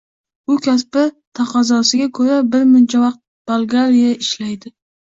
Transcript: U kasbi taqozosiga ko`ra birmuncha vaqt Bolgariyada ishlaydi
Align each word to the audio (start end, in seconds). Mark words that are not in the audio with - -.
U 0.53 0.55
kasbi 0.67 1.03
taqozosiga 1.41 2.09
ko`ra 2.21 2.41
birmuncha 2.57 3.07
vaqt 3.07 3.23
Bolgariyada 3.55 4.21
ishlaydi 4.29 4.79